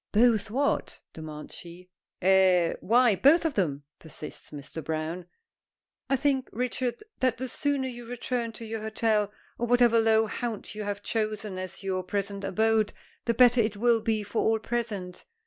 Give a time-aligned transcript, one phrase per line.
[0.13, 1.91] "Both what?" demands she.
[2.23, 2.73] "Eh?
[2.79, 4.83] Why, both of them," persists Mr.
[4.83, 5.27] Browne.
[6.09, 10.73] "I think, Richard, that the sooner you return to your hotel, or whatever low haunt
[10.73, 12.93] you have chosen as your present abode,
[13.25, 15.23] the better it will be for all present."